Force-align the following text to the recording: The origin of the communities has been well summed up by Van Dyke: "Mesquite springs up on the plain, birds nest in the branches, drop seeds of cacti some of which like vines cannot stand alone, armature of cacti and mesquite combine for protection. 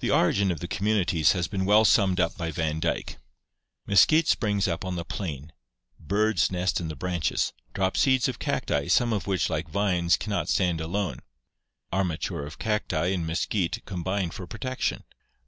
The 0.00 0.10
origin 0.10 0.50
of 0.52 0.60
the 0.60 0.68
communities 0.68 1.32
has 1.32 1.48
been 1.48 1.64
well 1.64 1.86
summed 1.86 2.20
up 2.20 2.36
by 2.36 2.50
Van 2.50 2.80
Dyke: 2.80 3.16
"Mesquite 3.86 4.28
springs 4.28 4.68
up 4.68 4.84
on 4.84 4.96
the 4.96 5.06
plain, 5.06 5.54
birds 5.98 6.50
nest 6.50 6.80
in 6.80 6.88
the 6.88 6.94
branches, 6.94 7.54
drop 7.72 7.96
seeds 7.96 8.28
of 8.28 8.38
cacti 8.38 8.88
some 8.88 9.10
of 9.10 9.26
which 9.26 9.48
like 9.48 9.70
vines 9.70 10.18
cannot 10.18 10.50
stand 10.50 10.82
alone, 10.82 11.20
armature 11.90 12.44
of 12.44 12.58
cacti 12.58 13.06
and 13.06 13.26
mesquite 13.26 13.80
combine 13.86 14.28
for 14.28 14.46
protection. 14.46 15.04